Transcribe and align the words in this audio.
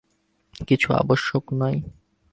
কিছু 0.67 0.93
আবশ্যক 0.93 1.43
নাই। 1.53 1.75